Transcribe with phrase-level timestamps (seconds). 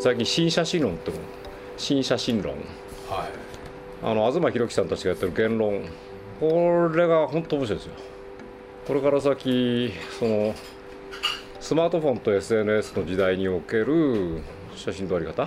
[0.00, 1.18] 最近新写真論っても
[1.76, 2.64] 新写真論、はい、
[4.02, 5.84] あの東博樹さんたちがやってる言論。
[6.40, 7.92] これが本当面白いですよ。
[8.86, 10.54] これから先その
[11.60, 14.42] スマートフォンと SNS の時代における
[14.74, 15.46] 写真撮り方？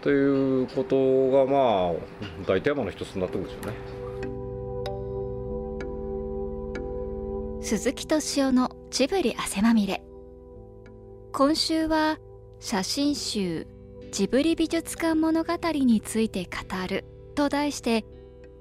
[0.00, 1.92] ということがまあ
[2.46, 3.76] 大テーマの一つになってくるんですよね。
[7.62, 10.02] 鈴木敏夫のジブリ汗まみれ。
[11.32, 12.18] 今週は
[12.62, 13.66] 写真集
[14.12, 16.50] ジブリ美術館物語について語
[16.86, 18.04] ると題して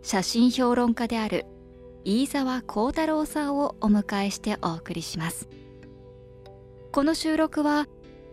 [0.01, 1.45] 写真評論家である
[2.05, 5.49] 飯沢幸太郎さんをお迎えしてお送りします。
[6.93, 7.87] この収録は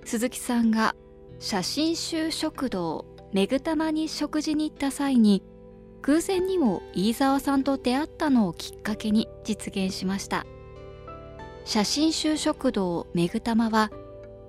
[0.04, 0.94] 鈴木さんが
[1.40, 5.42] 写真集食堂めぐたまに食事に行った際に
[6.02, 10.46] 偶然にも飯沢さんと出会ったのをきっかけに実現しました。
[11.64, 13.90] 写真集食堂めぐたまは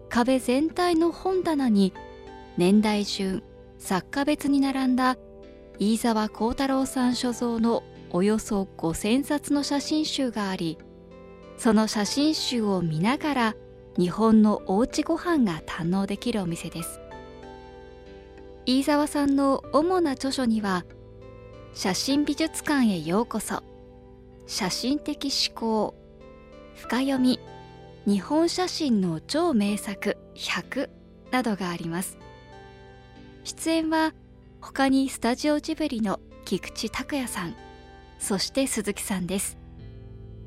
[0.09, 1.93] 壁全体の本棚に
[2.57, 3.43] 年代順
[3.77, 5.17] 作家別に並んだ
[5.79, 10.77] 飯沢幸太郎さん所蔵のおよそ5000冊の写真集があり
[11.57, 13.55] その写真集を見ながら
[13.97, 16.99] 日本のおうちご飯が堪能できるお店です。
[18.67, 20.85] 飯沢さんの主な著書には
[21.73, 23.63] 「写真美術館へようこそ」
[24.45, 25.95] 「写真的思考」
[26.75, 27.39] 「深読み」
[28.07, 30.89] 日本写真の超名作100
[31.29, 32.17] などがあります。
[33.43, 34.13] 出演は
[34.61, 37.55] 他にスタジオジブリの菊池拓也さん
[38.17, 39.57] そして鈴木さんです。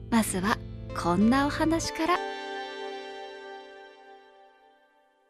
[0.08, 0.56] まずは
[0.98, 2.14] こんなお話から。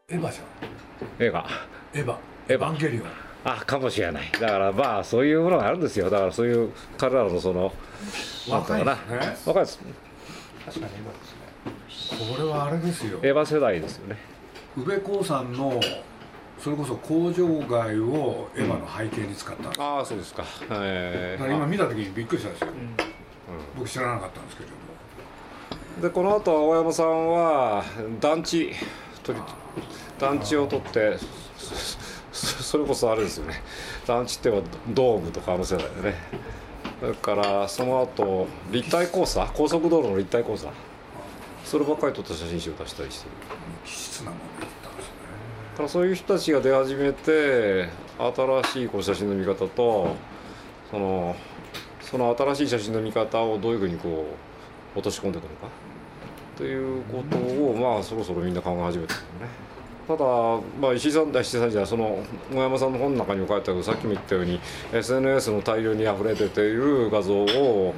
[0.09, 1.27] エヴァじゃん。
[1.27, 1.45] 映画
[1.93, 2.17] エヴァ。
[2.49, 2.73] エヴァ。
[2.73, 3.07] ンゲリオン。
[3.43, 4.31] あかもしれない。
[4.31, 6.09] だからまあそういうものがあるんですよ。
[6.09, 7.73] だからそういう彼らのその
[8.49, 9.37] 若いですね。
[9.47, 9.81] 若いです。
[10.65, 11.35] 確かにエヴァです。
[11.35, 13.19] ねこれはあれですよ。
[13.23, 14.17] エヴァ世代ですよね。
[14.77, 15.81] 宇部興産の
[16.59, 22.77] それこそ工場街をエヴァの背景に使った、うん、ああそうですか、えー、今見た時にびっくりしたんですよ、うん、
[23.79, 24.77] 僕知らなかったんですけども。
[26.03, 27.85] でこの後青山さんは
[28.21, 28.73] 団地
[30.19, 31.19] 団地を取って
[32.33, 33.63] それこそあれですよね
[34.07, 36.15] 団地ってはドームとかあの世代でね
[37.03, 40.69] だからその後立体交差高速道路の立体交差
[41.71, 43.31] そればっかり撮った写真集を出したりしてる
[43.85, 45.13] 気質なものだったんですね
[45.71, 47.89] だからそういう人たちが出始めて
[48.19, 50.17] 新しいこう写真の見方と
[50.91, 51.37] その
[52.01, 54.27] その新しい写真の見方をどういうふうにこ
[54.97, 55.69] う落とし込んでいくのか
[56.57, 59.71] ということをまあそろそろみんな考え始めてるよね。
[60.09, 60.25] ただ、
[60.81, 62.19] まあ、石井さんだ石井さんじゃその
[62.53, 64.59] 小山さんの本の中にも書いてあるさっきも言ったように
[64.93, 67.95] SNS の大量に溢れ出ている画像を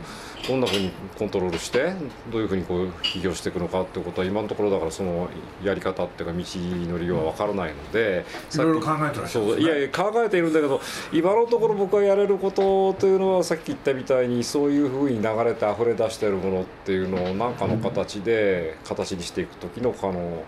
[0.47, 1.93] どんなふうにコントロールして
[2.31, 5.29] どういうふうにこう起業していくのかっていうことは今のところだからその
[5.63, 10.81] やり方っていうか道のりは分からないので、いろいろ考えてらっしゃる、ね、いやいや考えているんだけど
[11.13, 20.45] 今のところ僕がやれることというのはさっき言ったみたいにそういうふうに流れて溢れ出しているものっていうのを何かの形で形にしていく時の可能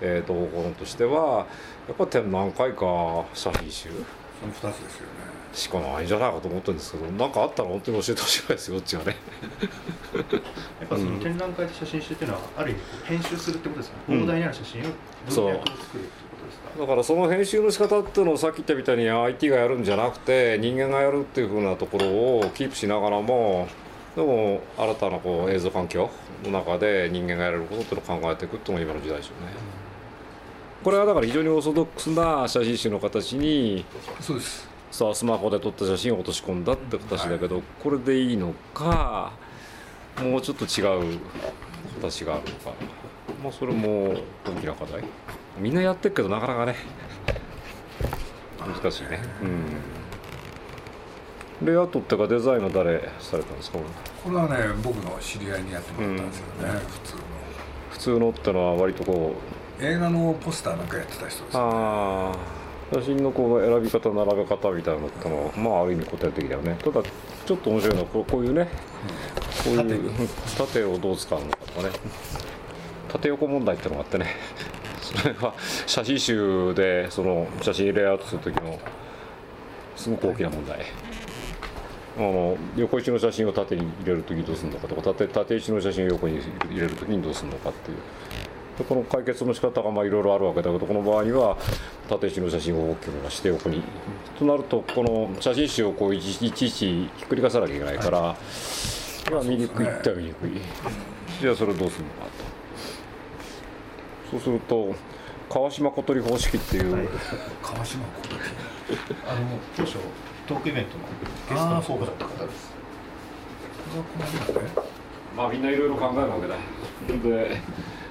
[0.00, 1.46] えーと、方法としては
[1.88, 3.88] やっぱ展覧会か写真集。
[4.40, 9.16] その2つですよねしかないんじゃないかと思ってるんですけど何かあったら本当に教えてほしいですよこっちはね。
[10.80, 14.84] やっぱその展覧会で写真集っていうのは、ある意味編集するってことですか、ね、膨大な写真を
[15.28, 16.04] 文脈を作る
[16.78, 23.66] だからその編集の仕方っていうのをさっき言ったみたいに IT がやるんじゃなくて人間がやるっていうふうなところをキープしながらも
[24.14, 26.08] でも新たなこう映像環境
[26.44, 29.52] の中で人間がやれることっていうのを考えていくっていうのが今の時代でしょうね。
[30.84, 33.84] これはだから非常にオーソドックスな写真集の形に
[34.20, 39.32] そうですさあスマホで撮った写真を落とし込んだって形だけど、はい、これでいいのか
[40.20, 40.82] もうちょっと違
[41.14, 41.18] う
[42.00, 42.72] 形があるのか。
[43.42, 45.04] まあそれも大きな課題。
[45.58, 46.74] みんなやってるけどなかなかね。
[48.60, 49.20] 難しいね。
[51.60, 51.66] うん。
[51.66, 53.78] レイアウトっていうかデザインは誰されたんですか？
[54.24, 57.22] これはね僕の知り合いにやってもらったんですよね、うん、普通の。
[57.90, 59.36] 普通のってのは割とこ
[59.80, 59.84] う。
[59.84, 62.36] 映画のポスターなんかやってた人です、ね、ああ
[62.92, 66.76] 写真のこう選び方並べ方みたいなのってのはまあある意味古典的だよね。
[66.82, 68.68] ただちょっと面白いのはこうこういうね、
[69.68, 70.84] うん、こういう縦。
[70.84, 71.90] をどう使うのかとかね。
[73.08, 74.26] 縦横問題ってのがあってね。
[75.00, 75.54] それは
[75.86, 78.78] 写真集でその写真レイアウトする時の
[79.96, 80.80] すごく大きな問題。
[82.16, 87.98] あの横位置の写真を縦に入れる時どうするのかとか縦縦位置の写真を横に入れる時にどうするのかっていう
[88.78, 91.56] でこの解決の仕方がまあいろいろあるわけだけどこの場合には
[92.08, 93.82] 縦石の写真を大きくして横に
[94.38, 98.36] となるとこの写真集をこういちいちひっくり返さなきゃいけないから、は
[99.42, 100.52] い、見にくいっては見にくい、
[101.40, 102.10] じゃあそれをどうするの？
[102.12, 102.30] かと
[104.30, 104.94] そうすると
[105.50, 107.08] 川島小鳥方式っていう、はい
[107.62, 108.40] 川島小鳥
[109.26, 109.40] あの
[109.76, 109.98] 当初
[110.46, 111.04] トークイベントの
[111.50, 112.70] ゲストの候補だった方です。
[115.36, 116.54] まあみんないろいろ考えるわけだ。
[117.28, 117.60] で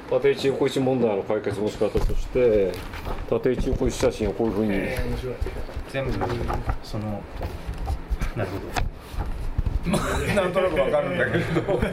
[0.10, 2.72] 縦位置横位置問題の解決の仕方として
[3.30, 5.36] 縦位置横位置写真をこういうふうに、面白い。
[5.90, 6.12] 全部
[6.84, 7.22] その
[8.36, 8.88] なるほど。
[10.36, 11.80] なんとなくわかるんだけど。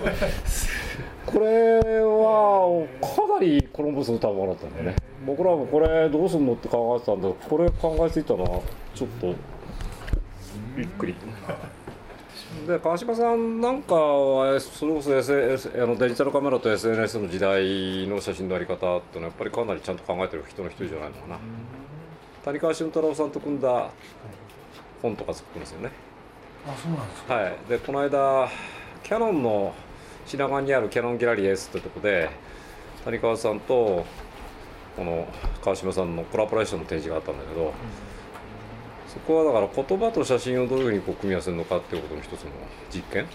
[1.27, 4.97] これはかなりコロンブスの賜物だったんだよね。
[5.27, 8.61] 僕らもこれどうすんのって考えてたんだけどこれ考えついたのは
[8.95, 9.35] ちょっと
[10.77, 11.15] びっくり
[12.67, 21.39] で川島さんなんかはそれこそ、SNS、あのデジタルカメラと SNS の時代の写真のあり方っていうのはやっぱりかなりちゃんと考えてる人の一人じゃないのかな。
[22.45, 23.91] 谷川俊太郎さんと組んだ
[25.01, 25.91] 本とか作ってますよね。
[26.67, 27.35] あそうなんですか。
[27.35, 28.49] はい、でこの間
[29.03, 29.75] キヤノンの
[30.27, 32.31] 品川にあるキヤノンギャラリー S ってとこで
[33.05, 34.07] 谷川さんと
[34.97, 35.29] この
[35.63, 37.75] 川島さんのコラボレーションの展示があったんだけど、
[39.15, 42.51] そこはだから言葉と写真をどういうふうにこう組み合わせるのかっていうことの一つの
[42.93, 43.27] 実験。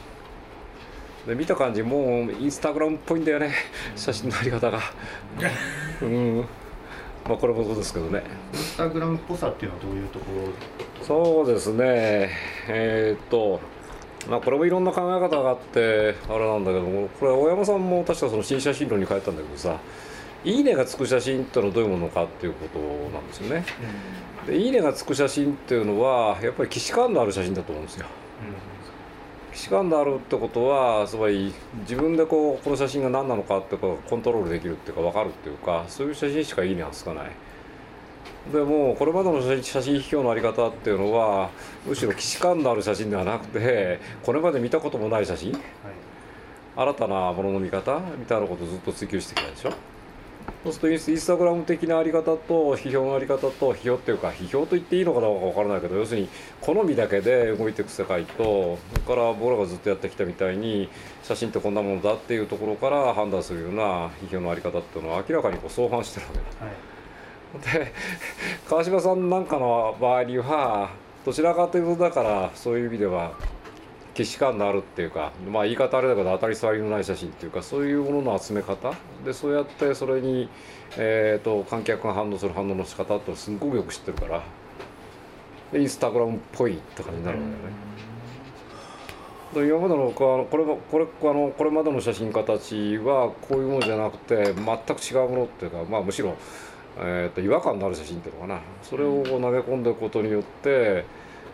[1.28, 3.54] で見た感じもうインスタグラムっぽいんだよね。
[3.96, 4.80] 写真のあり方が。
[6.02, 6.46] うん。
[7.28, 8.24] まあこれもそうですけどね。
[8.54, 10.26] インスタグラムっぽさっていうのはどういうとこ
[11.00, 11.06] ろ？
[11.06, 12.30] そうですね。
[12.68, 13.60] えーっと
[14.30, 19.78] まあこれもいろんな考え方があってあれなんだけどもこれ大山さんも確かその新写真論に書いたんだけどさ
[20.44, 22.80] 「いいね」がつく写真ってのはどういうものかっていうこと
[23.14, 23.66] なんですよね。
[24.48, 28.06] で「いいね」がつく写真っていうのはやっぱり既視感のある写真だと思うんですよ。
[29.52, 37.32] 既視感のあるってことはつまり自分でこうこの写真が何なのかっていうかコントロールできるっていうか分かるっていうかそういう写真しかいいねがつかない。
[38.54, 41.50] でもこれまでの写真写真批評のあり方っていうのは
[41.86, 45.62] むしろ既視感のある写真ではなくてこれまで見たこともない写真はい
[46.76, 49.74] 新たなものの見方みたいなことをずっと追求してきたでしょ
[50.64, 56.30] そうするとインスタグラム的なあり方と批評のあり方と批評っていうか批評と言っていいのかどうか分からないけど要するに
[56.62, 60.90] 好みだけで動いていく世界とそれから僕らがずっとやってきたみたいに
[61.24, 66.66] 写真ってこんなものだっていうところから判断するような批評のあり方っていうのは明らかにこう相反してるわけだ。
[66.66, 66.76] はい
[67.64, 67.92] で
[68.70, 70.92] 川島さんなんかの場合には
[71.26, 73.32] どちらかというとだからそういう意味では
[74.20, 78.94] 既視感のあるっていうかまあ言い方あれだけど当たり障りのない写真っていうかそういうものの集め方。
[79.24, 80.50] でそうやってそれに、
[80.98, 84.44] えー、と観客が反応する反応の仕方ってすんごくよく知ってるから。
[85.72, 87.64] インスタグラムっぽいって感じになるわけだよ
[89.64, 89.68] ね。
[89.68, 96.36] で今までのこれこれあのこれまでの写真家たちはこういうものじゃなくて全く違うものっていうか、まあ、むしろ、
[96.98, 98.60] えー、と違和感のある写真っていうのかな。
[98.84, 101.06] それを投げ込んでいくことによって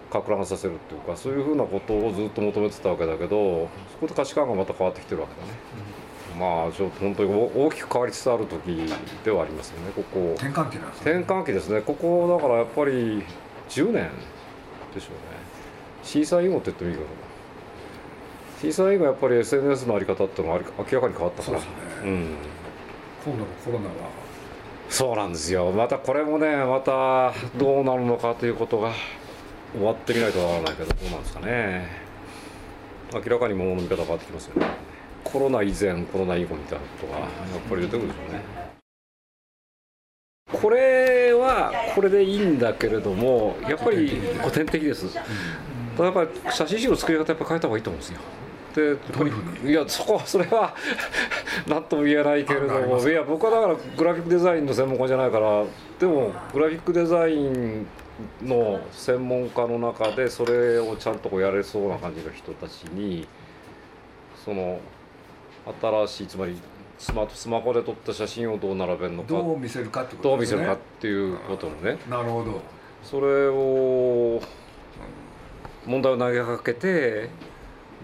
[0.09, 5.53] か乱させるっていうかそういうふうなことをずっと求めてたわけだけどそこで価値観がまた変わってきてるわけだね。
[6.39, 8.59] まあちょっと本当に大きく変わりつつある時
[9.23, 10.33] ではありますよねここ。
[10.37, 11.11] 転換期なんですね。
[11.11, 11.81] 転換期ですね。
[11.81, 13.23] ここだからやっぱり
[13.69, 14.09] 10年
[14.93, 15.45] でしょうね。
[16.03, 17.07] 震災以後って言ってもいいかな。
[18.61, 21.59] 震災以後やっぱり SNS のあり方っていうのがあり明らかに変わったから。
[21.59, 21.65] ね。
[22.03, 22.27] うん。
[23.23, 23.93] 今度のコロナは。
[24.89, 25.71] そうなんですよ。
[25.71, 28.91] またこれもねまたどうなるのかということが
[29.75, 31.87] 終わってみないとわからないけどどうなんですかね。
[33.13, 34.67] 明らかに物の見方変わってきますよね。
[35.23, 37.29] コロナ以前コロナ以後みたいなことがやっ
[37.69, 38.41] ぱり出てくるでしょうね。
[40.61, 44.07] これはこれでいいんだけれどもやっぱり
[44.39, 45.13] 古典的です。
[45.13, 45.27] だか
[45.97, 48.19] らやっぱり写真集の作り方やっぱ変えた方がいいと思うんですよ。
[48.75, 50.75] でいやそこはそれは
[51.67, 52.99] 何とも言えないけれども。
[53.07, 55.63] いや僕はだからグラフィックデザインの専門家じゃないから
[55.99, 57.87] でもグラフィックデザイン
[58.41, 63.27] の専門家の中でそれをちゃんとこうやれそうな感じの人たちに
[64.43, 64.79] その
[65.81, 66.57] 新しいつまり
[66.97, 71.97] スマートスマホで撮った写真をどう並べるのかどう見せるかってこどう見せるかっていうことのね。
[72.09, 72.61] なるほど。
[73.03, 74.41] それを
[75.85, 77.29] 問題を投げかけて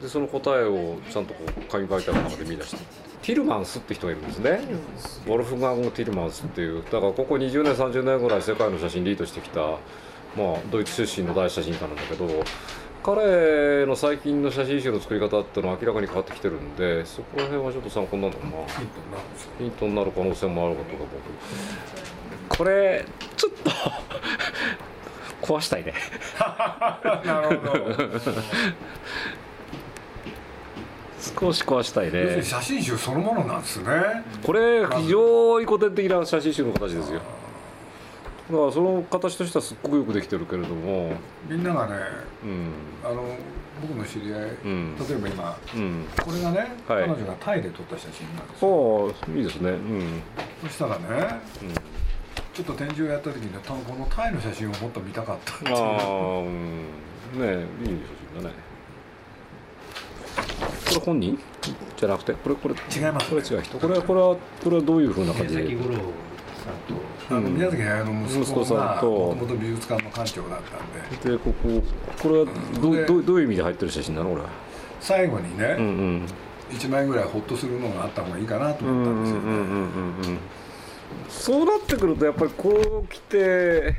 [0.02, 4.62] でその答えをちゃんとこう紙媒体の中で見出してティルマンスって人がいるんですね。
[5.28, 6.84] ウォルフガング・ティルマンスっていう。
[6.84, 9.78] だからここ20年30年ぐらい世界の写真リードしてきた、まあ、
[10.72, 12.28] ドイツ出身の大写真家なんだけど
[13.04, 18.64] 彼の最近の写真集の作り方っていうのは明らかに変わってきてるんでそこら辺はちょっと参考になるのかな。
[19.58, 21.00] ヒントになる可能性もあることが
[22.50, 22.58] 僕。
[22.58, 23.06] これ
[23.38, 23.72] ちょっと
[25.54, 25.94] 壊したいね。
[27.26, 27.74] なるほど
[31.42, 33.90] 少し壊したい要するねに写真集そのものなんですね。
[34.46, 37.20] これ非常に古典的な写真集の形ですよ。
[38.52, 41.14] だからその形としてはすっごくよくできてるけれども。
[41.50, 41.96] みんながね
[42.44, 42.72] うん。
[43.04, 43.24] あの
[43.82, 44.96] 僕の知り合い、うん。
[44.98, 46.06] 例えば今うん。
[46.24, 46.58] これがね、
[46.88, 47.04] はい。
[47.04, 48.68] 彼女がタイで撮った写真なんですよ。
[48.68, 49.72] おおいいですね。
[49.72, 50.22] うん。
[50.62, 51.40] そしたらね
[52.54, 56.86] ちょっと展示をやった時にこのタイの写真をもっと見たかったっていうああうん。
[57.40, 58.56] ねいい写真だね。
[58.56, 58.71] こ
[60.96, 61.40] れ本人？
[61.98, 62.34] じゃなくて？
[62.34, 63.80] これこれ違いますこれ違う人？
[63.80, 65.64] これはこれはこれはどういうふうな感じで？
[65.64, 66.12] 宮崎五郎さんと
[67.30, 69.10] あのうん宮崎駿の息息子さんと。
[69.10, 71.32] もともと美術館の館長だったんで。
[71.32, 71.82] でここ
[72.22, 72.46] これは
[72.82, 74.30] どどうどういう意味で入ってる写真なの？
[74.32, 74.50] これは。
[75.00, 75.74] 最後にうんうね、
[76.20, 76.28] ん。
[76.72, 80.38] 一枚ぐらいホッとするのがあった方がいいかなと思ったんですよね、うんうんうんうん。
[81.28, 83.96] そうなってくるとやっぱりこう来て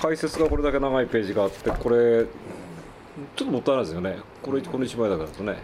[0.00, 2.24] 解説がこれだけ長いページがあってこれ
[3.36, 4.16] ちょっともったいないですよね。
[4.40, 5.58] これこの一枚だからとね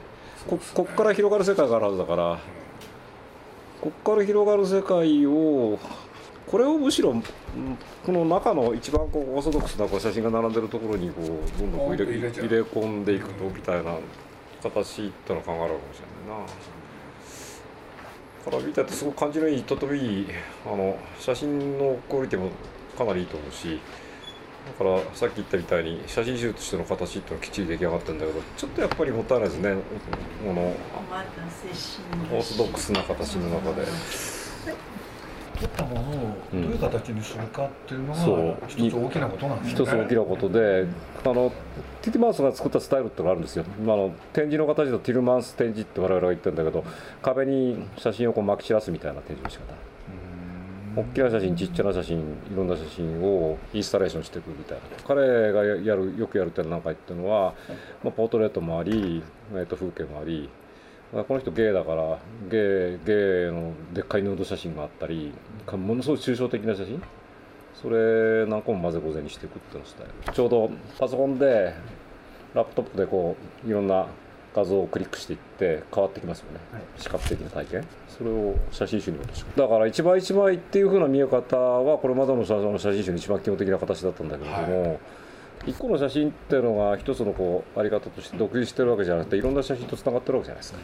[0.48, 2.38] ここっから広がる世界があるはずだから
[3.80, 5.78] こっから広がる世界を
[6.46, 7.14] これをむしろ
[8.04, 13.96] この中の一番こうオーソドックスなこう写真が並んでるところにこうどんどんこう入れ入れ込んでいくとみたいな
[14.62, 16.46] 形ってのは考えられるかもしれないな。
[18.46, 20.26] から見ててすごく感じのいいとてもいい
[20.64, 22.50] あの写真のクオリティも
[22.96, 23.80] かなりいいと思うし
[24.66, 29.74] だからさっき言ったみたいに写真集としての形っていうのはきっちり出来上がってるんだけどちょっとやっぱりもったいないですね
[30.44, 33.86] このオーソドックスな形の中で。
[35.56, 36.62] 撮ったものをうん。
[36.64, 38.48] どういう形にするかっていうのそう。
[38.50, 39.84] が一つ大きなことなんですよね。
[39.84, 40.86] 一つ大きなことで
[41.24, 41.52] あの
[42.02, 46.84] ティティマウスが作ったスタイルってのがあるんですよ、まあ、あの展示の形だとティルマンス展示って我々が言ってるんだけど
[47.22, 49.74] 壁に写真をこう巻き散らすみたいな展示の仕方
[50.96, 54.82] 大きな写真ちっちゃな写真いろんな写真をインスタレーションしていくみたいな。
[55.06, 57.54] 彼がやるよくやる展覧会っていうのは、
[58.02, 59.22] まあ、ポートレートもあり、
[59.52, 60.48] えー、と風景もあり
[61.12, 62.18] この人ゲイだから
[62.50, 65.32] ゲイゲイのでっかいヌード写真があったり
[65.70, 67.02] ものすごい抽象的な写真。
[67.74, 70.34] それ何個も混ぜこぜにしていくっていうのをしたい。
[70.34, 71.74] ちょうどパソコンで
[72.54, 73.36] ラップトップでこ
[73.66, 74.06] ういろんな
[74.56, 76.82] 画像をクリックしていって変わってきますよね、はい。
[76.96, 77.84] 視覚的な体験。
[78.08, 85.00] それを写真集に落とし込むだから一枚一枚っていう風な見え方はこれまでの写写真集の一番基本的な形だったんだけれども、
[85.66, 90.78] 一個の写真っていうのが一つのこうあり方として独立してるわけじゃなくていろんな写真とつながってるわけじゃないですか。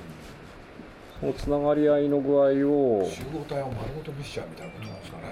[1.20, 5.22] そのつながり合いの具合を集合体を丸ごと見せちゃうみたいなことなんですかね、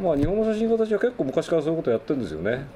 [0.00, 2.66] まあ日本の写真家たちは結構昔からそういうことやってるんですよね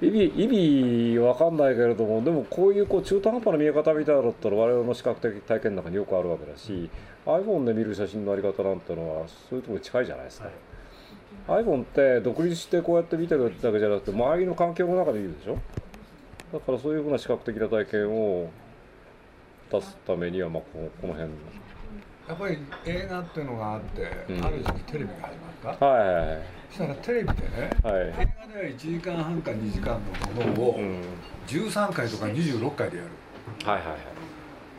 [0.00, 6.88] 意味意味わかんないけれどもでもこういうこう中途半端な見え方みたいなのだったら我々の視覚的体験の中によくあるわけだし
[7.26, 10.48] iPhone で見る写真のあり方なんてのはそういうところに近いじゃないですか、
[11.48, 15.58] iPhone って独立してこうやって見てるだけじゃなくて周りの環境の中で見るでしょ？
[16.52, 18.50] だからそういうふうな視覚的な体験を
[19.70, 21.30] 出すためにはまあこのこの辺
[22.28, 24.44] やっぱり映画っていうのがあって、うん。
[24.44, 26.36] ある時期テレビが始まった、はいはいはい。
[26.36, 27.94] そしたらテレビでね、はい。
[27.94, 30.00] 映画では1時間半か2時間
[30.36, 31.02] のものをうん。
[31.46, 33.10] 13回とか26回でやる。
[33.64, 33.98] はいはいはい。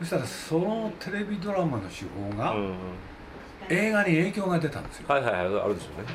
[0.00, 2.74] そしたらそのテレビドラマの手法がうん
[3.68, 6.08] 映画に影響が出たんですよ、はいはいはいあるでしょうね。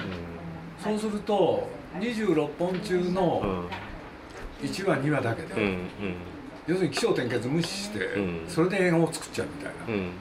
[0.83, 1.67] そうすると
[1.99, 3.13] 26本中うん。
[3.13, 3.69] の
[4.61, 5.87] 1話2話だけで、うんうん。
[6.67, 8.45] 要するに起承転結無視して、うん。
[8.47, 10.11] それで映画を作っちゃうみたいな、うん。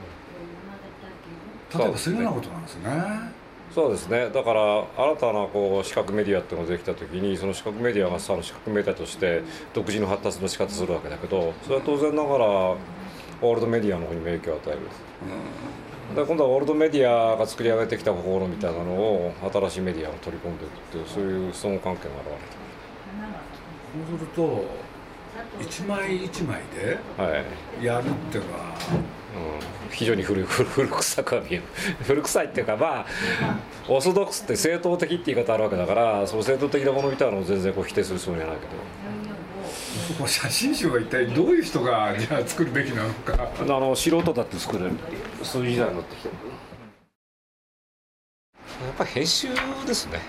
[1.77, 3.34] 例えばそういうようなことなんですよね
[3.75, 4.29] そうですね。
[4.29, 14.79] だから新たなこう視覚メディアっていうのができた時にその視覚メディアがさ視覚メディアとして独自の発達の仕方するわけだけどそれは当然ながらワールドメディアの方にも影響を与える。
[16.15, 22.31] で今度はワールドメディアが作り上げてきた心みたいなのを新しいメディアが取り込んでいくっていうそういう相互関係が現
[24.09, 24.63] そうすると
[25.61, 26.97] 一枚一枚で
[27.85, 29.75] やるっていうのはうん。
[29.91, 31.63] 非常に古い 古古臭くは見える
[32.05, 33.05] 古臭いっていうかまあ
[33.87, 40.27] オーソドックスって正統的って言い方あるわけだからその正統的なものみたいなのを全然こう否定するつもりはないけど。
[40.27, 43.49] 写真集は一体どういう人がじゃあ作るべきなのか。
[43.59, 44.91] あの素人だって作れる
[45.41, 46.35] そういう時代になってきてる。
[48.85, 49.47] やっぱり編集
[49.87, 50.19] ですね、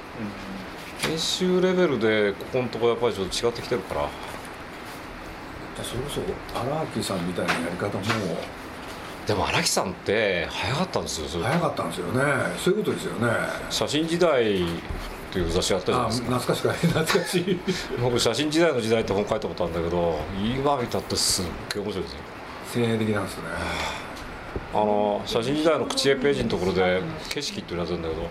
[1.00, 4.08] 編集レベルでここのところやっぱりちょっと違ってきてるから
[5.84, 6.20] それこそ
[6.58, 8.02] 荒木さんみたいなやり方も。
[9.26, 12.22] でも荒木さんって早かったんですよ早かったんですよね。
[12.58, 13.32] そういうことですよね。
[13.70, 14.66] 写真時代っ
[15.32, 16.38] ていう雑誌あったじゃないあですか。
[16.38, 17.60] 懐かしくない懐かしい。
[18.00, 22.18] 僕写真時代の時代って本書いたことあるんだけど今見たってすっげえ面白いですよ。
[22.72, 23.42] 先鋭的なんですね。
[24.72, 24.78] あ。
[24.78, 28.28] の写真時代の口絵ページのところで景色っていうのやつなんだけど、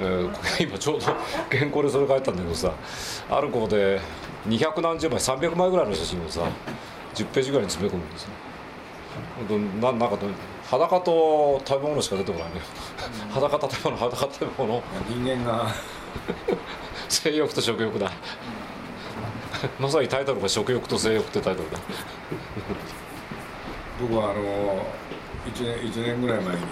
[0.00, 1.06] えー今ちょうど
[1.50, 2.72] 原稿でそれ書いたんだけどさ
[3.30, 4.00] ある号で
[4.48, 6.42] 200何十枚300枚ぐらいの写真をさ
[7.14, 8.30] 10ページぐらいに詰め込むんですよ。
[9.80, 10.26] ななんかと
[10.70, 12.60] 裸と食べ物しか出てこないね
[13.30, 14.82] 裸と食べ物裸と食べ物。
[15.08, 15.68] 人間が。
[17.08, 18.10] 性欲と食欲だ。
[19.78, 21.78] まさにタイトルが食欲と性欲ってタイトルだ。
[24.00, 24.86] 僕はあの
[25.46, 26.62] 1年一年ぐらい前に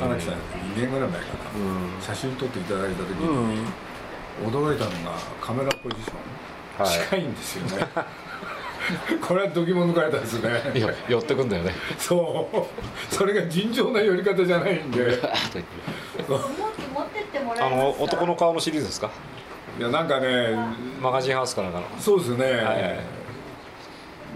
[0.00, 0.34] 荒木さん。
[0.34, 1.98] 2年ぐらい前かうん。
[1.98, 4.48] な写真撮っていただいた時にうん。
[4.50, 6.14] 驚いたのがカメラポジショ
[6.82, 6.84] ン。
[6.84, 7.00] はい。
[7.04, 7.86] 近いんですよね。
[9.26, 10.50] これは度肝抜かれたですね。
[10.74, 11.72] いや寄ってくんだよね。
[11.98, 13.14] そう。
[13.14, 15.18] それが尋常な寄り方じゃないんで。
[17.60, 19.10] あの男の顔のシリーズですか？
[19.78, 20.56] いやなんかね
[21.00, 21.84] マガジンハウスかなんかの。
[21.98, 23.00] そうですね、はい。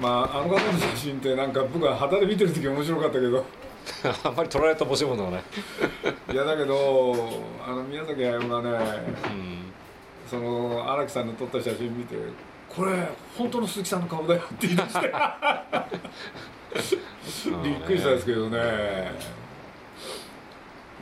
[0.01, 3.45] まああの方の写真ってなんか僕は旗で見てる時面白かったけど
[4.25, 5.43] あんまり撮られた面白いものがない、
[6.33, 7.15] いやだけど
[7.67, 8.71] あの宮崎駿がね
[9.27, 9.73] うん、
[10.29, 12.17] その荒木さんの撮った写真見て
[12.69, 15.13] 「これ本当の鈴木さんの顔だよ」って言い出して。
[17.63, 18.59] びっくりしたんですけどね。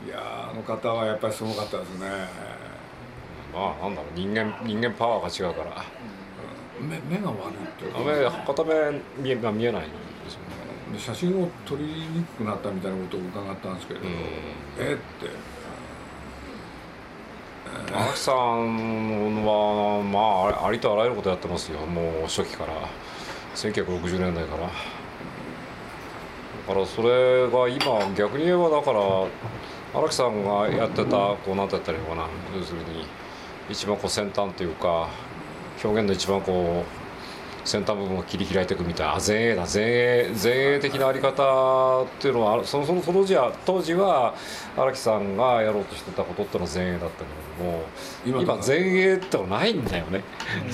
[0.05, 2.07] いやーあの方はやっぱりすごかったですね。
[3.53, 5.83] まあなんだろう人間人間パワーが違うから。
[6.79, 9.85] 目目が悪いっていうか目片目見えが見えないん
[10.93, 14.07] で写真を撮りにくくなったみたいなことを伺ったんですけど、うん。
[14.79, 15.57] えって。
[17.93, 21.79] 荒木さんはまあありありとあらゆることやってますよ。
[21.85, 22.73] もう初期から。
[23.55, 24.63] 1960年代から。
[24.63, 24.69] だ
[26.73, 28.99] からそれが今逆に言えばだから
[29.93, 32.27] 荒木さんがやってたこうなんて言ったらいいのかな。
[32.55, 33.05] 要するに
[33.69, 35.09] 一番こう先端というか
[35.83, 37.06] 表現の一番こう
[37.67, 44.33] 先端部分を切り開いていくみたいなあ前衛だ前衛前衛的なあり方っていうのはそのその当時は当時は
[44.77, 47.83] 荒木さんがやろうとしてたことってのは前衛だったけれども
[48.25, 50.23] 今今前衛ってのはないんだよね。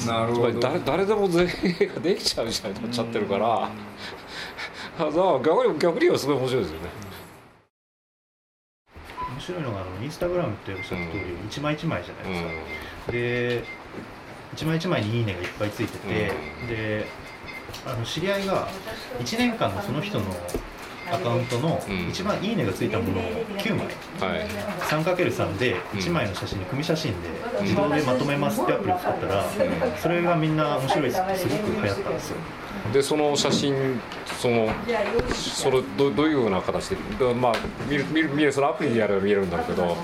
[0.05, 0.59] なるほど。
[0.59, 3.69] 誰誰でも前衛ができちゃう時代になっちゃってるから。
[4.99, 6.89] だから逆に逆にはすごい面白いですよね。
[9.33, 12.43] 面白いのがあのインスタグラムっておっしゃった通り一枚一枚じゃないです
[13.07, 13.63] か、で
[14.53, 16.31] 一枚一枚に「いいね」がいっぱいついてて、
[16.61, 16.67] うん。
[16.67, 17.05] で
[17.85, 18.67] あの知り合いが
[19.19, 20.25] 1年間のその人の
[21.11, 22.09] アカウントのうん。
[22.09, 23.23] 一番「いいね」がついたものを
[23.57, 23.87] 9枚。
[24.29, 24.47] はい。
[24.81, 27.29] 3×3 で1枚の写真に組写真で
[27.61, 29.45] 自動でまとめますってアプリを使ったら
[30.01, 32.37] それがみんな面白いですってすごく流行ったんですよ。
[32.91, 34.01] でその写真
[34.39, 34.67] その
[35.31, 37.53] それどどういうような形ででまあ
[37.89, 39.97] 見る見る見るそのアプリでやれば見えるんだろうけど。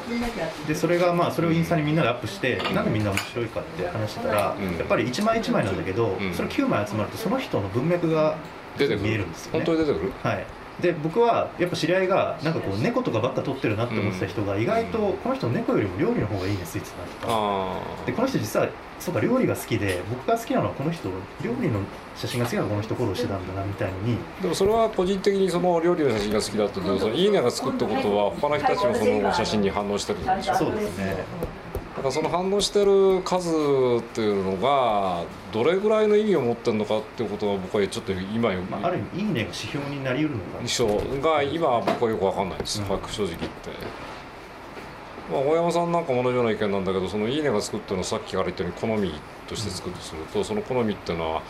[0.68, 4.78] でそれがまあそれをインスタにみんなでアップしてなんでみんな面白いかって話してたら、うん。
[4.78, 6.34] やっぱり1枚1枚なんだけど、ん。
[6.34, 8.36] それ9枚集まるとその人の文脈が
[8.78, 9.66] 見えるんですよね。
[9.66, 10.14] 本当に出てくる？
[10.24, 10.46] はい
[10.82, 21.10] で僕はやっぱ知り合いがなんかこう猫とかばっか撮ってるなって思ってた人が意外とこの人猫よりも料理の方がいいねついてたりとかあでこの人実はそうか料理が好きで僕が好きなのはこの人
[21.44, 21.80] 料理の
[22.16, 24.18] 写真が好きなのこの人フォローしてたんだなみたいのに。
[24.40, 31.18] あでもそれは個人的にその料理の写真が好きだったけどいいねがつくってことは他の人たちもその写真に反応してるんでしょそうですね
[32.00, 33.52] だからその反応してる数っ
[34.14, 40.62] ていうのがどれぐらいの意味を持ってるのかっていうことは僕はちょっと今よ、まあ、ある意味いいねが指標になりうるのか。
[40.62, 40.88] 印象
[41.22, 42.88] が今は僕はよく分かんないです、うん。
[42.88, 43.50] 正直言って。
[45.30, 49.14] まあ、大山さんなんかも同じような意見なんだけどその「いいね」がつくっていうのはさっきから言ったように好み
[49.50, 51.42] としてつくとすると、その好みっていうのは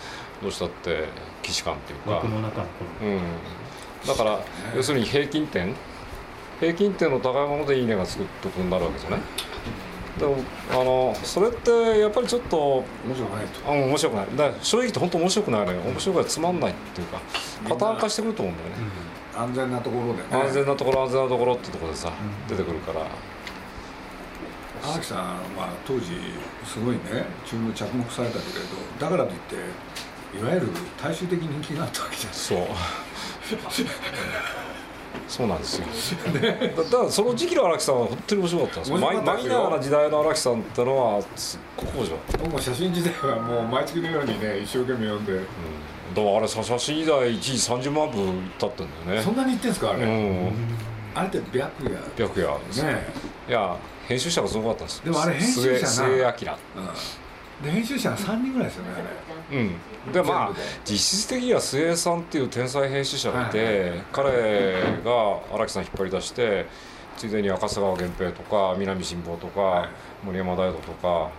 [0.41, 1.09] どうしたって
[1.43, 2.11] 既視感っていうか。
[2.13, 2.69] 枠、の中のこ
[3.03, 3.21] うん、
[4.07, 4.39] だから
[4.75, 5.75] 要するに平均点。
[6.59, 9.19] 平均点の高いもので「いいね」がつくってことになるわけじゃない
[10.19, 10.35] でも
[10.69, 13.71] あのそれってやっぱりちょっと面白くないと。
[13.71, 14.25] あ面白くない。
[14.35, 15.81] だから正直言って本当面白くないのよ。
[15.81, 17.21] 面白くないつまんないっていうか
[17.69, 18.75] パターン化してくると思うんだよね。
[19.35, 20.19] 安全なところでね。
[20.31, 22.47] 安全なところ安全なところってところでさ、うん。
[22.47, 23.05] 出てくるから。
[24.81, 25.17] 荒木さん
[25.57, 26.05] は当時
[26.65, 27.01] すごいね
[27.45, 28.65] 注目着目されたけれど
[28.97, 29.55] だからといって
[30.37, 30.67] いわゆる
[31.01, 32.35] 大衆的人気があったわけじゃない。
[32.37, 32.59] そう
[35.27, 35.85] そうなんですよ。
[36.75, 45.43] だだからその時期の荒木さんは本当に面白かったんですマイマイナーな時代の荒木さんってのはすっごく面白かった、僕も写真自体はもう毎月のようにね一生懸命読んで、うん、
[46.15, 48.15] だからあれ写真時代一時30万部
[48.57, 49.23] 経ってんだよね。
[49.23, 50.51] そんなに言ってんすかあれ、うん。
[51.13, 51.97] あれって白夜。
[52.17, 52.59] 白夜。
[52.67, 53.07] ですね
[53.47, 53.75] いや
[54.07, 56.19] 編集者がすごかったんですでもあれ編集者な末末明。
[56.19, 57.65] うん。
[57.65, 59.59] で編集者が3人ぐらいですよねあれ。
[59.59, 59.75] うん、
[60.13, 60.51] でまあ
[60.85, 66.65] 実質的には末江さんっていう天才編集者がいて、彼が荒木さん引っ張り出して
[67.17, 69.89] ついでに赤瀬川源平とか南新坊とか、はい。
[70.23, 71.29] 森山大道とか、うん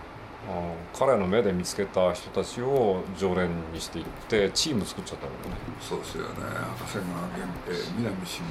[0.97, 5.55] 彼の目で見つけた人たちを常連にしていってチーム作っちゃったわけね。
[5.79, 6.29] そうですよね。
[6.79, 8.43] 赤瀬川源平南辛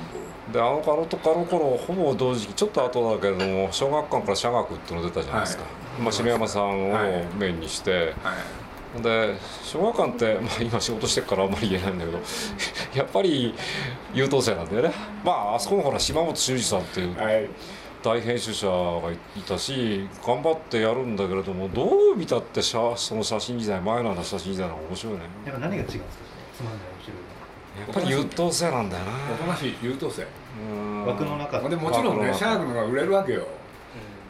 [0.46, 0.52] 坊。
[0.52, 5.68] であのあのとあの頃ほぼ同時期ちょっと後だけれども小学館から社学っていうの出たじゃないですか、は
[5.98, 6.02] い。
[6.02, 7.24] まあ、篠山さんをはい。
[7.36, 8.59] メインにして、はい
[9.02, 12.18] で小学館って、まあ、今仕事してるからあんまり言えないんだけど
[12.94, 13.54] やっぱり
[14.12, 14.92] 優等生なんだよね。
[15.24, 17.48] まああそこのほら島本修二さんっていうはい。
[18.02, 25.20] 大編集者がいたし頑張ってやるんだけれどもどう見たって写その写真時代前の写真時代の方が面白いね。
[25.44, 26.04] やっぱ何が違うんですか？
[26.56, 27.30] つまんない面白い。
[27.90, 29.12] っぱり優等生なんだよな。
[29.34, 30.26] おとなしい優等生。
[30.72, 31.06] うん。
[31.06, 31.60] 枠の中。
[31.68, 33.46] でもちろんねシャークのが売れるわけよ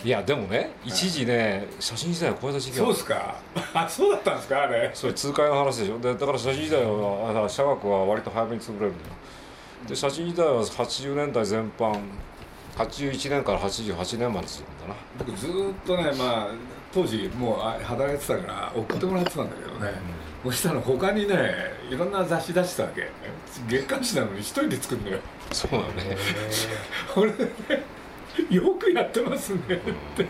[0.02, 2.84] いやでもね一時ね写真時代を超えた時期が。
[2.86, 3.34] そうですか？
[3.74, 4.62] あそうだったんですか？
[4.62, 4.90] あれ。
[4.94, 5.98] それ痛快な話でしょ？
[5.98, 9.10] でだから写真時代はあ社学は割と早めに潰れるんだよ
[9.88, 11.98] で写真時代は80年代全般
[12.76, 14.94] 81年から88年まで続くんだな。
[15.18, 16.48] 僕ずーっとねまあ
[16.92, 19.92] 当時もうあ働いてたから送ってもらってたんだけどね、
[20.44, 21.36] そしたら他にね
[21.90, 23.08] いろんな雑誌出してたわけ。
[23.68, 25.18] 月刊誌なのに一人で作るのよ。
[25.52, 26.16] そうだね。
[27.16, 27.36] 俺ね
[28.50, 29.78] よくやってますねっ
[30.16, 30.26] て。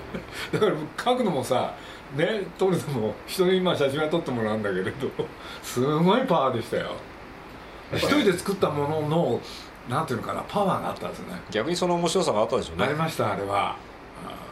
[0.52, 0.72] だから
[1.04, 1.74] 書くのもさ
[2.16, 4.90] ね撮るのも人に今写真は撮ってもらうんだけれど
[5.62, 6.92] すごいパワーでしたよ。
[7.92, 9.40] 一人で作ったものの
[9.88, 11.34] なんていうのかなパワーがあったんですね。
[11.50, 12.84] 逆にその面白さがあったでしょうね。
[12.84, 13.76] ありましたあれは。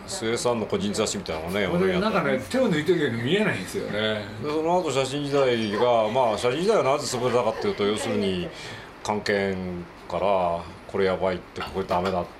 [0.08, 4.24] 末さんの個人雑誌みたいなのがね俺なんかね手を抜いてるように見えないんですよね。
[4.42, 8.48] でその後写真時代がまあ写真時代はなぜ潰れたかっていうと要するに
[9.04, 9.54] 関係
[10.08, 12.37] からこれやばいってこれダメだって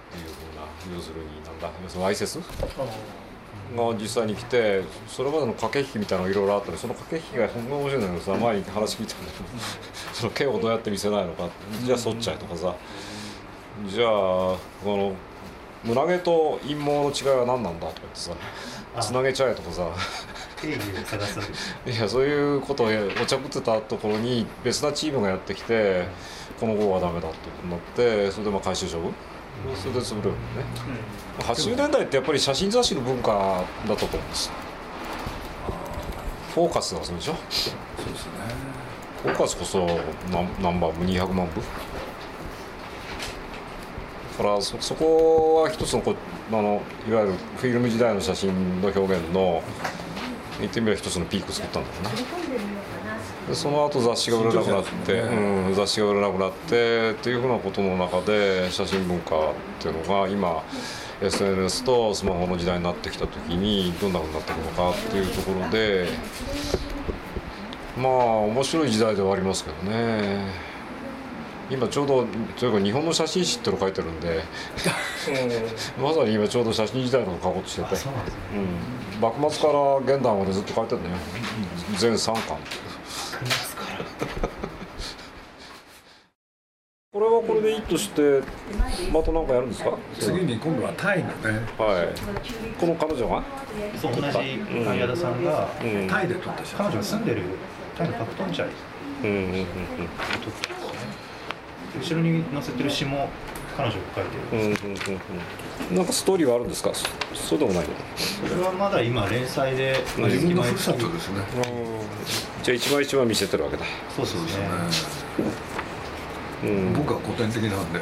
[0.95, 9.45] 要するになんだ要するにわいせつが実際に来てそれまでの駆け引きみたいなのがいろいろあったりその駆け引きがほんま面白いんだけどさ前に話聞いたんだけど
[10.15, 11.49] その剣をどうやって見せないのか
[11.85, 12.75] じゃあ反っちゃえとかさ。
[13.87, 15.15] じゃあこの
[15.85, 18.33] 胸毛と陰毛の違いは何なんだとか言ってさ
[19.01, 19.89] つなげちゃえとかさ。
[21.87, 22.89] いやそういうことを
[23.23, 26.09] お茶ぶってたところに別なチームがやってきて
[26.59, 29.15] この号はダメだってことになってそれでまあ回収処分？
[29.77, 30.39] それで潰れるのね。
[31.41, 34.51] 80年代ってやっぱり写真雑誌の文化だったと思うんです。
[36.55, 37.35] フォーカスがそうでしょ？
[37.35, 38.33] そうですね。
[39.23, 39.87] フォーカスこそ
[40.33, 41.61] 何何万部？200万部？
[44.39, 46.15] だからそそこは一つのこ
[46.51, 49.63] あのいわゆるフィルム時代の写真の表現の
[50.61, 52.11] 言ってみれば一つのピークを作ったんだろうな。
[52.11, 52.17] で
[53.55, 60.63] その後雑誌が売れなくなって、ねうん、雑誌が売れなくなってっていうふうなことの中で写真文化っていうのが今
[61.21, 66.09] SNS とスマホの時代になってきた時にどんなふうになっていくのかっていうところで
[67.97, 68.13] まあ
[68.47, 70.69] 面白い時代ではありますけどね。
[71.71, 72.25] 今ちょうど
[72.59, 74.43] というか日本の写真誌っての書いてるんで
[76.01, 78.41] まさに今ちょうど写真時代の書こうとしてて、そうなんですね。
[78.55, 81.17] うん、幕末から現代までずっと書いてるんだよ。
[81.99, 82.57] 全3巻
[87.13, 88.43] これはこれでいいとして
[89.13, 89.97] また何かやるんですか？
[90.21, 91.33] 次に今度はタイのね。
[91.79, 92.09] はい。
[92.79, 93.43] この彼女が？
[94.01, 94.29] そう同じ
[95.01, 96.07] 矢田さんがうん。
[96.09, 97.43] タイで撮った写彼女が住んでる
[97.97, 98.69] タイのパクトンチャイ。
[99.25, 99.65] うんうんうんうん。
[102.01, 103.31] 後ろに載せてる詩も
[103.79, 104.75] 彼女が書いてるうんうんうん
[105.91, 105.97] うん。
[105.97, 106.91] なんかストーリーはあるんですか？
[106.93, 107.91] そそうでもないの？
[108.17, 111.41] それはまだ今連載でうん自分のふるさとですね。
[112.65, 113.85] じゃあ一枚一枚見せてるわけだ。
[114.17, 114.69] そうですね。
[116.65, 116.93] うん。
[116.93, 118.01] 僕は古典的なんで。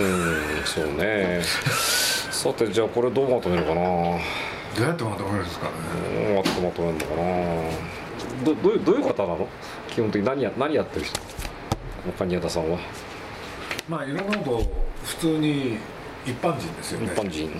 [0.00, 1.40] うんそうね。
[2.32, 3.80] さてじゃあこれどうまとめるかな？
[3.80, 4.18] ど
[4.80, 5.72] うやってまとめるんですかね？
[6.26, 7.24] どうやってまとめるのかな？
[8.44, 9.46] どどういうどういう方なの？
[9.88, 11.20] 基本的に何や何やってる人？
[12.18, 12.78] 蟹田さんは。
[13.88, 14.62] まあいろんなことを
[15.04, 15.78] 普通に
[16.24, 17.12] 一般人ですよね。
[17.12, 17.50] 一般人。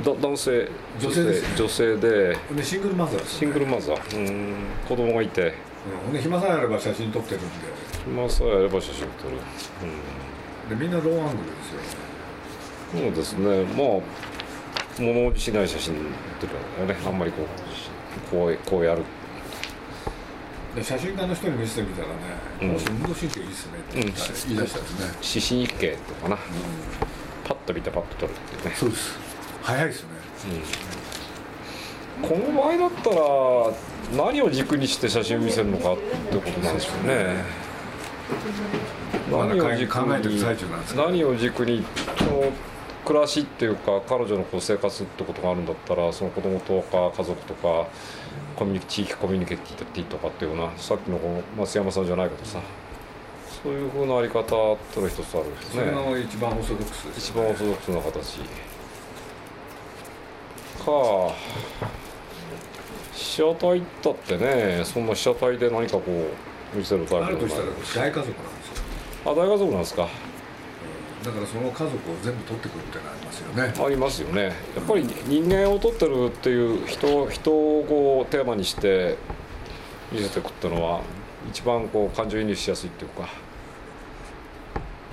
[0.00, 0.68] うだ男性。
[1.00, 1.56] 女性です。
[1.56, 2.36] 女性で。
[2.52, 3.60] んでシングルマザーシンよね。
[3.60, 4.16] グルマザー。
[4.16, 4.54] うん。
[4.88, 5.54] 子供がいて。
[6.06, 6.12] うん。
[6.12, 7.46] で暇さえあれば写真撮ってるんで。
[8.04, 9.36] 暇さえあれば写真撮る、
[10.68, 11.80] でみんなローアングルですよ。
[12.94, 13.64] うん、そうですね。
[13.64, 14.20] まあ
[15.02, 15.96] 物おじしない写真っ
[16.38, 19.02] ていうかねあんまりこうこうこうやる
[20.74, 22.14] で写真家の人に見せてみたらね、
[22.62, 22.68] うん。
[22.68, 24.24] もう運動神経いいっすねって言い出し
[24.72, 26.38] たんですね、獅子日経とかな。
[27.44, 28.76] パッと見てパッと撮るっていうね。
[28.76, 29.18] そうです。
[29.62, 30.08] 早いですね。
[32.22, 37.44] この場合だったら何を軸にして写真を見せるのかってことなんでしょうね
[39.30, 40.42] 何を軸考えてるに
[40.96, 41.84] 何を軸に
[42.18, 42.52] その
[43.10, 47.88] 暮らしっていうか彼女のこう生活ってことがあるんだったらその子供とか家族とか
[48.54, 52.60] コミュニ地域コミュニケティとかっていうようなさっきのこの松山さんじゃないけどさ。
[53.64, 55.82] そういうふうなあり方っていうのが一つあるんですね。
[55.86, 58.38] が一番オーソドックスです一番オーソドックスな形
[60.78, 61.34] か
[63.12, 66.02] 被写体ったってねそんな被写体で何かこ
[66.74, 68.84] う見せるタイあるとしたプでもないら大家族なんですよ。
[69.26, 70.29] あ大家族なんですか
[71.24, 71.90] だからその家族を
[72.22, 73.74] 全部取ってくるってのありますよね。
[73.86, 74.42] ありますよね。
[74.44, 74.52] やっ
[74.86, 79.18] ぱり人間を撮ってるっていう人人をこうテーマにして
[80.10, 81.02] 見せていくっていうのは
[81.50, 83.28] 一番こう感情移入しやすいっていうか、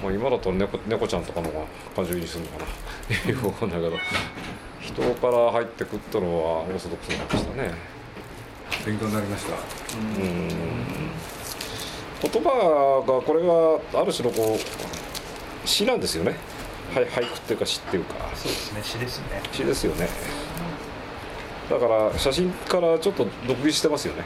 [0.01, 1.65] まあ、今だと猫猫ちゃんとかの方が
[1.95, 2.65] 感情移入するのか
[3.25, 3.31] な。
[3.31, 3.97] よくわかんないけど。
[4.79, 7.73] 人から入ってくっていうのはオーソドックスなでしたね。
[8.85, 9.53] 勉強になりました。
[9.53, 10.47] うん。
[12.21, 13.45] 言葉がこれ
[13.93, 14.96] がある種のこう
[15.67, 16.35] 詩なんですよね。
[16.95, 18.15] はい俳句っていうか詩っていうか。
[18.33, 19.41] そうですね詩ですね。
[19.51, 20.07] 詩ですよね。
[21.69, 24.23] だから写真からちょっと独立してますよね。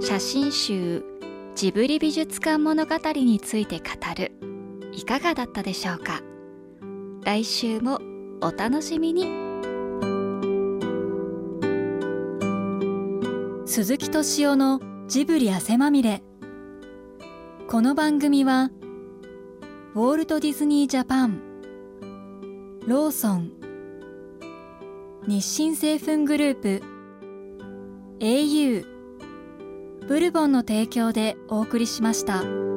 [0.00, 1.04] 写真集
[1.54, 3.84] ジブリ美術館物語について語
[4.16, 4.32] る
[4.92, 6.22] いかがだったでしょうか？
[7.24, 8.00] 来週も
[8.40, 9.26] お楽しみに。
[13.66, 14.80] 鈴木敏夫の
[15.12, 16.22] ジブリ汗まみれ
[17.68, 18.70] この番組は
[19.94, 21.42] ウォールト・ディズニー・ジャパン
[22.86, 23.52] ローソン
[25.26, 26.82] 日清製粉グループ
[28.20, 28.86] au
[30.08, 32.71] ブルボンの提供でお送りしました。